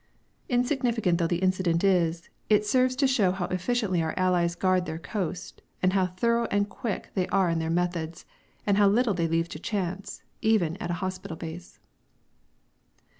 [0.49, 4.97] Insignificant though the incident is, it serves to show how efficiently our Allies guard their
[4.97, 8.25] coast, how thorough and quick they are in their methods,
[8.65, 11.77] and how little they leave to chance, even at a hospital base.